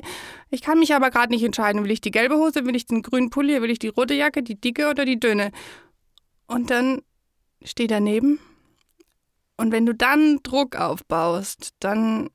ich 0.50 0.62
kann 0.62 0.78
mich 0.78 0.94
aber 0.94 1.10
gerade 1.10 1.32
nicht 1.32 1.44
entscheiden. 1.44 1.84
Will 1.84 1.90
ich 1.90 2.00
die 2.00 2.10
gelbe 2.10 2.36
Hose, 2.36 2.64
will 2.64 2.76
ich 2.76 2.86
den 2.86 3.02
grünen 3.02 3.30
Pulli, 3.30 3.60
will 3.60 3.70
ich 3.70 3.78
die 3.78 3.88
rote 3.88 4.14
Jacke, 4.14 4.42
die 4.42 4.60
dicke 4.60 4.88
oder 4.88 5.04
die 5.04 5.20
dünne? 5.20 5.50
Und 6.46 6.70
dann 6.70 7.02
stehe 7.62 7.88
daneben. 7.88 8.40
Und 9.56 9.72
wenn 9.72 9.84
du 9.84 9.94
dann 9.94 10.38
Druck 10.42 10.76
aufbaust, 10.76 11.74
dann 11.80 12.30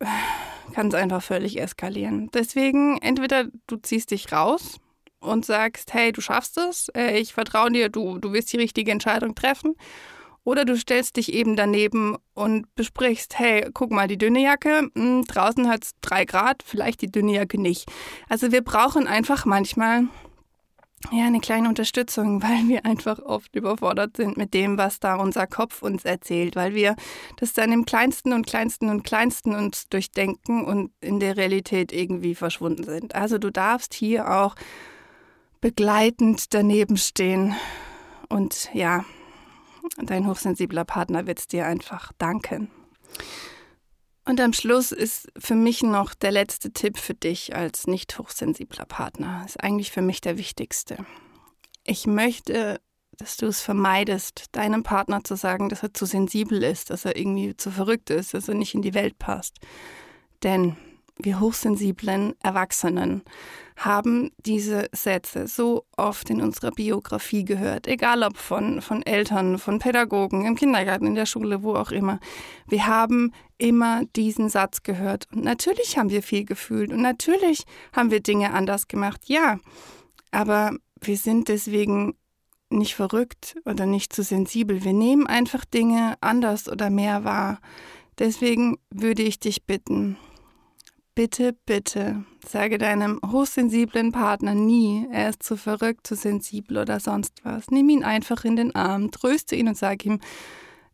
kann 0.72 0.88
es 0.88 0.94
einfach 0.94 1.22
völlig 1.22 1.60
eskalieren. 1.60 2.30
Deswegen 2.32 2.96
entweder 3.02 3.48
du 3.66 3.76
ziehst 3.76 4.12
dich 4.12 4.32
raus 4.32 4.80
und 5.20 5.44
sagst, 5.44 5.92
hey, 5.92 6.12
du 6.12 6.20
schaffst 6.20 6.58
es, 6.58 6.88
äh, 6.96 7.18
ich 7.18 7.32
vertraue 7.32 7.70
dir, 7.70 7.88
du, 7.88 8.18
du 8.18 8.32
wirst 8.32 8.52
die 8.52 8.56
richtige 8.56 8.90
Entscheidung 8.90 9.34
treffen. 9.34 9.74
Oder 10.42 10.64
du 10.64 10.76
stellst 10.76 11.16
dich 11.16 11.34
eben 11.34 11.54
daneben 11.54 12.16
und 12.32 12.74
besprichst, 12.74 13.38
hey, 13.38 13.68
guck 13.74 13.90
mal, 13.90 14.08
die 14.08 14.16
dünne 14.16 14.42
Jacke, 14.42 14.90
hm, 14.94 15.24
draußen 15.26 15.68
hat 15.68 15.84
es 15.84 15.90
drei 16.00 16.24
Grad, 16.24 16.62
vielleicht 16.64 17.02
die 17.02 17.12
dünne 17.12 17.34
Jacke 17.34 17.60
nicht. 17.60 17.90
Also 18.28 18.50
wir 18.50 18.62
brauchen 18.62 19.06
einfach 19.06 19.44
manchmal 19.44 20.08
ja, 21.10 21.26
eine 21.26 21.40
kleine 21.40 21.68
Unterstützung, 21.68 22.42
weil 22.42 22.68
wir 22.68 22.84
einfach 22.86 23.18
oft 23.20 23.54
überfordert 23.54 24.16
sind 24.16 24.36
mit 24.36 24.54
dem, 24.54 24.78
was 24.78 25.00
da 25.00 25.16
unser 25.16 25.46
Kopf 25.46 25.82
uns 25.82 26.04
erzählt, 26.04 26.56
weil 26.56 26.74
wir 26.74 26.96
das 27.36 27.52
dann 27.52 27.72
im 27.72 27.84
kleinsten 27.84 28.32
und 28.32 28.46
kleinsten 28.46 28.88
und 28.88 29.02
kleinsten 29.02 29.54
uns 29.54 29.88
durchdenken 29.88 30.64
und 30.64 30.92
in 31.00 31.20
der 31.20 31.36
Realität 31.36 31.92
irgendwie 31.92 32.34
verschwunden 32.34 32.84
sind. 32.84 33.14
Also 33.14 33.38
du 33.38 33.50
darfst 33.50 33.94
hier 33.94 34.30
auch 34.30 34.54
begleitend 35.60 36.54
daneben 36.54 36.96
stehen. 36.96 37.54
Und 38.28 38.70
ja, 38.72 39.04
dein 39.98 40.26
hochsensibler 40.26 40.84
Partner 40.84 41.26
wird 41.26 41.40
es 41.40 41.46
dir 41.46 41.66
einfach 41.66 42.12
danken. 42.18 42.70
Und 44.24 44.40
am 44.40 44.52
Schluss 44.52 44.92
ist 44.92 45.28
für 45.36 45.54
mich 45.54 45.82
noch 45.82 46.14
der 46.14 46.30
letzte 46.30 46.72
Tipp 46.72 46.98
für 46.98 47.14
dich 47.14 47.56
als 47.56 47.86
nicht 47.86 48.16
hochsensibler 48.18 48.84
Partner. 48.84 49.42
Ist 49.44 49.62
eigentlich 49.62 49.90
für 49.90 50.02
mich 50.02 50.20
der 50.20 50.38
wichtigste. 50.38 51.04
Ich 51.84 52.06
möchte, 52.06 52.80
dass 53.12 53.36
du 53.36 53.46
es 53.46 53.60
vermeidest, 53.60 54.46
deinem 54.52 54.82
Partner 54.82 55.24
zu 55.24 55.36
sagen, 55.36 55.68
dass 55.68 55.82
er 55.82 55.92
zu 55.94 56.06
sensibel 56.06 56.62
ist, 56.62 56.90
dass 56.90 57.04
er 57.04 57.16
irgendwie 57.16 57.56
zu 57.56 57.70
verrückt 57.70 58.10
ist, 58.10 58.34
dass 58.34 58.48
er 58.48 58.54
nicht 58.54 58.74
in 58.74 58.82
die 58.82 58.94
Welt 58.94 59.18
passt. 59.18 59.58
Denn 60.42 60.76
wir 61.24 61.40
hochsensiblen 61.40 62.34
Erwachsenen 62.42 63.22
haben 63.76 64.30
diese 64.44 64.88
Sätze 64.92 65.48
so 65.48 65.86
oft 65.96 66.28
in 66.28 66.42
unserer 66.42 66.70
Biografie 66.70 67.44
gehört, 67.44 67.86
egal 67.86 68.22
ob 68.22 68.36
von, 68.36 68.82
von 68.82 69.02
Eltern, 69.02 69.58
von 69.58 69.78
Pädagogen, 69.78 70.44
im 70.44 70.54
Kindergarten, 70.54 71.06
in 71.06 71.14
der 71.14 71.24
Schule, 71.24 71.62
wo 71.62 71.74
auch 71.74 71.90
immer. 71.90 72.20
Wir 72.68 72.86
haben 72.86 73.32
immer 73.56 74.02
diesen 74.16 74.50
Satz 74.50 74.82
gehört. 74.82 75.26
Und 75.32 75.44
natürlich 75.44 75.96
haben 75.96 76.10
wir 76.10 76.22
viel 76.22 76.44
gefühlt 76.44 76.92
und 76.92 77.00
natürlich 77.00 77.64
haben 77.94 78.10
wir 78.10 78.20
Dinge 78.20 78.52
anders 78.52 78.86
gemacht, 78.86 79.22
ja. 79.26 79.58
Aber 80.30 80.72
wir 81.00 81.16
sind 81.16 81.48
deswegen 81.48 82.14
nicht 82.68 82.94
verrückt 82.94 83.56
oder 83.64 83.86
nicht 83.86 84.12
zu 84.12 84.22
sensibel. 84.22 84.84
Wir 84.84 84.92
nehmen 84.92 85.26
einfach 85.26 85.64
Dinge 85.64 86.14
anders 86.20 86.68
oder 86.68 86.90
mehr 86.90 87.24
wahr. 87.24 87.60
Deswegen 88.18 88.78
würde 88.90 89.22
ich 89.22 89.40
dich 89.40 89.64
bitten, 89.64 90.18
bitte, 91.14 91.56
bitte, 91.66 92.24
sage 92.46 92.78
deinem 92.78 93.20
hochsensiblen 93.26 94.12
Partner 94.12 94.54
nie, 94.54 95.06
er 95.10 95.30
ist 95.30 95.42
zu 95.42 95.56
verrückt, 95.56 96.06
zu 96.06 96.14
sensibel 96.14 96.78
oder 96.78 97.00
sonst 97.00 97.44
was. 97.44 97.70
Nimm 97.70 97.88
ihn 97.88 98.04
einfach 98.04 98.44
in 98.44 98.56
den 98.56 98.74
Arm, 98.74 99.10
tröste 99.10 99.56
ihn 99.56 99.68
und 99.68 99.76
sag 99.76 100.04
ihm, 100.04 100.20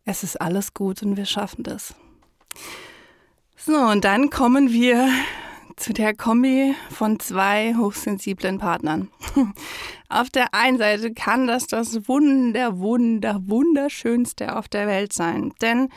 es 0.04 0.22
ist 0.22 0.40
alles 0.40 0.74
gut 0.74 1.02
und 1.02 1.16
wir 1.16 1.26
schaffen 1.26 1.64
das. 1.64 1.94
So, 3.56 3.76
und 3.76 4.04
dann 4.04 4.30
kommen 4.30 4.72
wir 4.72 5.08
zu 5.76 5.92
der 5.92 6.14
Kombi 6.14 6.74
von 6.90 7.20
zwei 7.20 7.74
hochsensiblen 7.74 8.58
Partnern. 8.58 9.10
Auf 10.08 10.30
der 10.30 10.54
einen 10.54 10.78
Seite 10.78 11.12
kann 11.12 11.46
das 11.46 11.66
das 11.66 12.08
Wunder, 12.08 12.78
Wunder, 12.78 13.40
Wunderschönste 13.46 14.56
auf 14.56 14.68
der 14.68 14.86
Welt 14.86 15.12
sein, 15.12 15.52
denn 15.60 15.88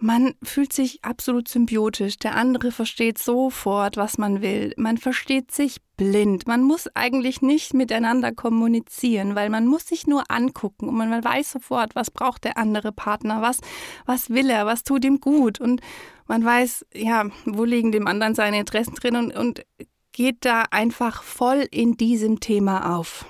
man 0.00 0.34
fühlt 0.42 0.72
sich 0.72 1.04
absolut 1.04 1.48
symbiotisch. 1.48 2.18
Der 2.18 2.36
andere 2.36 2.70
versteht 2.70 3.18
sofort, 3.18 3.96
was 3.96 4.16
man 4.16 4.42
will. 4.42 4.72
Man 4.76 4.96
versteht 4.96 5.50
sich 5.50 5.78
blind. 5.96 6.46
Man 6.46 6.62
muss 6.62 6.88
eigentlich 6.94 7.42
nicht 7.42 7.74
miteinander 7.74 8.32
kommunizieren, 8.32 9.34
weil 9.34 9.50
man 9.50 9.66
muss 9.66 9.86
sich 9.86 10.06
nur 10.06 10.30
angucken 10.30 10.88
und 10.88 10.96
man 10.96 11.24
weiß 11.24 11.50
sofort, 11.50 11.96
was 11.96 12.10
braucht 12.10 12.44
der 12.44 12.56
andere 12.56 12.92
Partner, 12.92 13.42
was, 13.42 13.58
was 14.06 14.30
will 14.30 14.50
er, 14.50 14.66
was 14.66 14.84
tut 14.84 15.04
ihm 15.04 15.20
gut. 15.20 15.60
Und 15.60 15.80
man 16.26 16.44
weiß, 16.44 16.86
ja, 16.94 17.24
wo 17.44 17.64
liegen 17.64 17.90
dem 17.90 18.06
anderen 18.06 18.34
seine 18.34 18.60
Interessen 18.60 18.94
drin 18.94 19.16
und, 19.16 19.36
und 19.36 19.66
geht 20.12 20.44
da 20.44 20.64
einfach 20.70 21.22
voll 21.22 21.66
in 21.70 21.96
diesem 21.96 22.38
Thema 22.40 22.96
auf. 22.96 23.26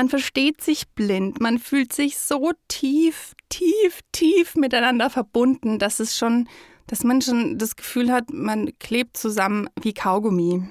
Man 0.00 0.08
versteht 0.08 0.62
sich 0.62 0.88
blind, 0.88 1.42
man 1.42 1.58
fühlt 1.58 1.92
sich 1.92 2.16
so 2.16 2.52
tief, 2.68 3.34
tief, 3.50 4.00
tief 4.12 4.54
miteinander 4.54 5.10
verbunden, 5.10 5.78
dass 5.78 6.00
es 6.00 6.16
schon, 6.16 6.48
dass 6.86 7.04
man 7.04 7.20
schon 7.20 7.58
das 7.58 7.76
Gefühl 7.76 8.10
hat, 8.10 8.32
man 8.32 8.70
klebt 8.78 9.18
zusammen 9.18 9.68
wie 9.82 9.92
Kaugummi. 9.92 10.62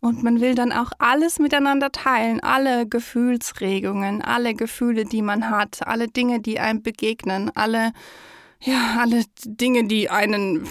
Und 0.00 0.24
man 0.24 0.40
will 0.40 0.56
dann 0.56 0.72
auch 0.72 0.90
alles 0.98 1.38
miteinander 1.38 1.92
teilen, 1.92 2.40
alle 2.40 2.88
Gefühlsregungen, 2.88 4.20
alle 4.20 4.54
Gefühle, 4.54 5.04
die 5.04 5.22
man 5.22 5.48
hat, 5.48 5.86
alle 5.86 6.08
Dinge, 6.08 6.40
die 6.40 6.58
einem 6.58 6.82
begegnen, 6.82 7.52
alle, 7.54 7.92
ja, 8.62 8.96
alle 8.98 9.22
Dinge, 9.44 9.84
die 9.84 10.10
einen 10.10 10.66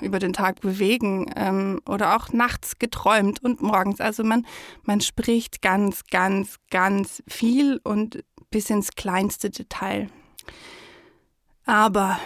über 0.00 0.18
den 0.18 0.32
Tag 0.32 0.60
bewegen 0.60 1.30
ähm, 1.36 1.80
oder 1.88 2.16
auch 2.16 2.32
nachts 2.32 2.78
geträumt 2.78 3.42
und 3.42 3.62
morgens. 3.62 4.00
Also 4.00 4.24
man, 4.24 4.46
man 4.82 5.00
spricht 5.00 5.62
ganz, 5.62 6.04
ganz, 6.10 6.56
ganz 6.70 7.22
viel 7.28 7.80
und 7.82 8.24
bis 8.50 8.70
ins 8.70 8.90
kleinste 8.92 9.50
Detail. 9.50 10.08
Aber, 11.64 12.18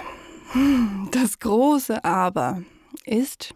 das 1.10 1.38
große 1.38 2.04
Aber 2.04 2.62
ist, 3.04 3.54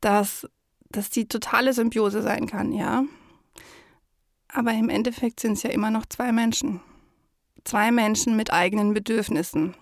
dass 0.00 0.46
das 0.88 1.10
die 1.10 1.28
totale 1.28 1.72
Symbiose 1.72 2.22
sein 2.22 2.46
kann, 2.46 2.72
ja. 2.72 3.04
Aber 4.48 4.72
im 4.72 4.88
Endeffekt 4.88 5.40
sind 5.40 5.52
es 5.52 5.62
ja 5.62 5.70
immer 5.70 5.90
noch 5.90 6.06
zwei 6.06 6.32
Menschen. 6.32 6.80
Zwei 7.64 7.90
Menschen 7.90 8.36
mit 8.36 8.52
eigenen 8.52 8.94
Bedürfnissen. 8.94 9.74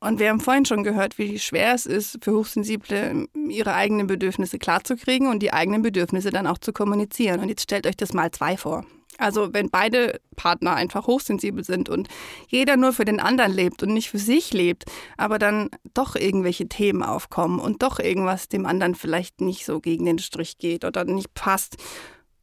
Und 0.00 0.20
wir 0.20 0.28
haben 0.28 0.40
vorhin 0.40 0.64
schon 0.64 0.84
gehört, 0.84 1.18
wie 1.18 1.38
schwer 1.38 1.74
es 1.74 1.84
ist, 1.84 2.18
für 2.22 2.32
Hochsensible 2.32 3.26
ihre 3.48 3.74
eigenen 3.74 4.06
Bedürfnisse 4.06 4.58
klarzukriegen 4.58 5.28
und 5.28 5.40
die 5.40 5.52
eigenen 5.52 5.82
Bedürfnisse 5.82 6.30
dann 6.30 6.46
auch 6.46 6.58
zu 6.58 6.72
kommunizieren. 6.72 7.40
Und 7.40 7.48
jetzt 7.48 7.62
stellt 7.62 7.86
euch 7.86 7.96
das 7.96 8.12
mal 8.12 8.30
zwei 8.30 8.56
vor. 8.56 8.84
Also 9.18 9.52
wenn 9.52 9.68
beide 9.68 10.20
Partner 10.36 10.74
einfach 10.74 11.08
hochsensibel 11.08 11.64
sind 11.64 11.88
und 11.88 12.06
jeder 12.46 12.76
nur 12.76 12.92
für 12.92 13.04
den 13.04 13.18
anderen 13.18 13.52
lebt 13.52 13.82
und 13.82 13.92
nicht 13.92 14.10
für 14.10 14.18
sich 14.18 14.52
lebt, 14.52 14.84
aber 15.16 15.40
dann 15.40 15.70
doch 15.92 16.14
irgendwelche 16.14 16.68
Themen 16.68 17.02
aufkommen 17.02 17.58
und 17.58 17.82
doch 17.82 17.98
irgendwas 17.98 18.48
dem 18.48 18.64
anderen 18.64 18.94
vielleicht 18.94 19.40
nicht 19.40 19.64
so 19.64 19.80
gegen 19.80 20.04
den 20.04 20.20
Strich 20.20 20.58
geht 20.58 20.84
oder 20.84 21.04
nicht 21.04 21.34
passt, 21.34 21.78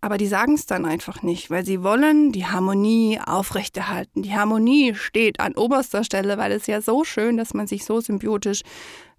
aber 0.02 0.18
die 0.18 0.28
sagen 0.28 0.54
es 0.54 0.66
dann 0.66 0.86
einfach 0.86 1.24
nicht, 1.24 1.50
weil 1.50 1.66
sie 1.66 1.82
wollen 1.82 2.32
die 2.32 2.46
Harmonie 2.46 3.20
aufrechterhalten. 3.25 4.22
Die 4.22 4.36
Harmonie 4.36 4.94
steht 4.94 5.40
an 5.40 5.56
oberster 5.56 6.04
Stelle, 6.04 6.38
weil 6.38 6.52
es 6.52 6.68
ja 6.68 6.82
so 6.82 7.04
schön, 7.04 7.38
dass 7.38 7.53
man 7.53 7.68
sich 7.68 7.86
so 7.86 8.00
symbiotisch 8.00 8.62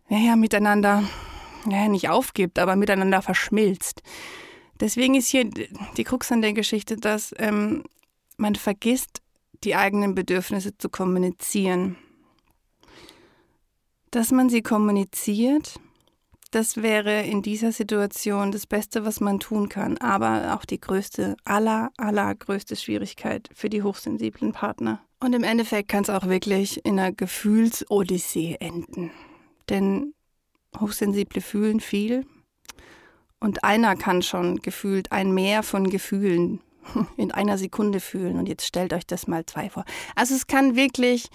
ja, 0.08 0.36
miteinander 0.36 1.02
ja, 1.68 1.88
nicht 1.88 2.08
aufgibt, 2.08 2.58
aber 2.58 2.76
miteinander 2.76 3.22
verschmilzt. 3.22 4.02
Deswegen 4.80 5.14
ist 5.14 5.28
hier 5.28 5.48
die 5.96 6.04
Krux 6.04 6.30
an 6.30 6.42
der 6.42 6.52
Geschichte, 6.52 6.96
dass 6.96 7.34
ähm, 7.38 7.84
man 8.36 8.54
vergisst, 8.54 9.22
die 9.64 9.74
eigenen 9.74 10.14
Bedürfnisse 10.14 10.76
zu 10.76 10.88
kommunizieren. 10.88 11.96
Dass 14.10 14.30
man 14.30 14.50
sie 14.50 14.62
kommuniziert, 14.62 15.80
das 16.50 16.82
wäre 16.82 17.22
in 17.22 17.42
dieser 17.42 17.72
Situation 17.72 18.52
das 18.52 18.66
Beste, 18.66 19.04
was 19.04 19.20
man 19.20 19.40
tun 19.40 19.68
kann, 19.68 19.98
aber 19.98 20.54
auch 20.54 20.64
die 20.64 20.80
größte, 20.80 21.36
aller, 21.44 21.90
allergrößte 21.96 22.76
Schwierigkeit 22.76 23.48
für 23.54 23.68
die 23.68 23.82
hochsensiblen 23.82 24.52
Partner. 24.52 25.00
Und 25.18 25.34
im 25.34 25.42
Endeffekt 25.42 25.88
kann 25.88 26.02
es 26.02 26.10
auch 26.10 26.26
wirklich 26.26 26.84
in 26.84 26.98
einer 26.98 27.12
Gefühlsodyssee 27.12 28.56
enden. 28.60 29.10
Denn 29.68 30.14
Hochsensible 30.78 31.40
fühlen 31.40 31.80
viel 31.80 32.26
und 33.40 33.64
einer 33.64 33.96
kann 33.96 34.22
schon 34.22 34.56
gefühlt 34.56 35.12
ein 35.12 35.32
Meer 35.32 35.62
von 35.62 35.88
Gefühlen 35.90 36.60
in 37.16 37.32
einer 37.32 37.58
Sekunde 37.58 38.00
fühlen. 38.00 38.38
Und 38.38 38.48
jetzt 38.48 38.66
stellt 38.66 38.92
euch 38.92 39.06
das 39.06 39.26
mal 39.26 39.44
zwei 39.46 39.70
vor. 39.70 39.84
Also 40.14 40.34
es 40.34 40.46
kann 40.46 40.76
wirklich 40.76 41.28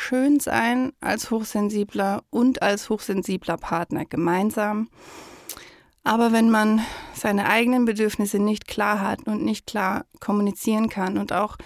schön 0.00 0.40
sein 0.40 0.92
als 1.00 1.30
hochsensibler 1.30 2.22
und 2.30 2.62
als 2.62 2.88
hochsensibler 2.88 3.56
Partner 3.56 4.04
gemeinsam. 4.04 4.88
Aber 6.02 6.32
wenn 6.32 6.50
man 6.50 6.80
seine 7.14 7.46
eigenen 7.46 7.84
Bedürfnisse 7.84 8.38
nicht 8.38 8.66
klar 8.66 9.00
hat 9.00 9.26
und 9.26 9.44
nicht 9.44 9.66
klar 9.66 10.06
kommunizieren 10.18 10.88
kann 10.88 11.18
und 11.18 11.32
auch 11.32 11.56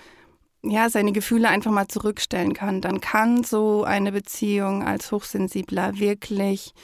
ja, 0.62 0.88
seine 0.90 1.12
Gefühle 1.12 1.48
einfach 1.48 1.70
mal 1.70 1.88
zurückstellen 1.88 2.54
kann, 2.54 2.80
dann 2.80 3.00
kann 3.00 3.44
so 3.44 3.84
eine 3.84 4.12
Beziehung 4.12 4.82
als 4.82 5.12
Hochsensibler 5.12 5.98
wirklich 5.98 6.74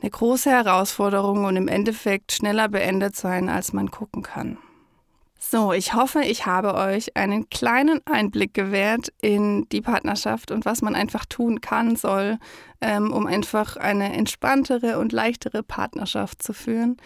eine 0.00 0.10
große 0.10 0.50
Herausforderung 0.50 1.44
und 1.44 1.56
im 1.56 1.68
Endeffekt 1.68 2.32
schneller 2.32 2.68
beendet 2.68 3.16
sein, 3.16 3.48
als 3.48 3.72
man 3.72 3.90
gucken 3.90 4.22
kann. 4.22 4.58
So, 5.40 5.72
ich 5.72 5.94
hoffe, 5.94 6.22
ich 6.22 6.46
habe 6.46 6.74
euch 6.74 7.16
einen 7.16 7.48
kleinen 7.48 8.00
Einblick 8.06 8.54
gewährt 8.54 9.12
in 9.22 9.68
die 9.68 9.80
Partnerschaft 9.80 10.50
und 10.50 10.64
was 10.64 10.82
man 10.82 10.96
einfach 10.96 11.26
tun 11.26 11.60
kann, 11.60 11.94
soll, 11.94 12.38
ähm, 12.80 13.12
um 13.12 13.28
einfach 13.28 13.76
eine 13.76 14.12
entspanntere 14.14 14.98
und 14.98 15.12
leichtere 15.12 15.62
Partnerschaft 15.62 16.42
zu 16.42 16.52
führen. 16.52 16.96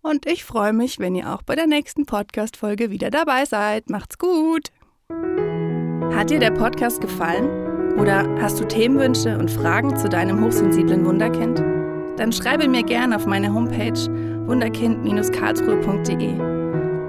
Und 0.00 0.26
ich 0.26 0.44
freue 0.44 0.72
mich, 0.72 1.00
wenn 1.00 1.16
ihr 1.16 1.34
auch 1.34 1.42
bei 1.42 1.56
der 1.56 1.66
nächsten 1.66 2.06
Podcast-Folge 2.06 2.90
wieder 2.90 3.10
dabei 3.10 3.46
seid. 3.46 3.90
Macht's 3.90 4.16
gut! 4.16 4.70
Hat 6.14 6.30
dir 6.30 6.38
der 6.38 6.52
Podcast 6.52 7.00
gefallen? 7.00 7.98
Oder 7.98 8.28
hast 8.40 8.60
du 8.60 8.64
Themenwünsche 8.64 9.36
und 9.36 9.50
Fragen 9.50 9.96
zu 9.96 10.08
deinem 10.08 10.44
hochsensiblen 10.44 11.04
Wunderkind? 11.04 11.58
Dann 12.16 12.32
schreibe 12.32 12.68
mir 12.68 12.84
gerne 12.84 13.16
auf 13.16 13.26
meine 13.26 13.52
Homepage 13.52 13.98
wunderkind-karlsruhe.de 14.46 16.61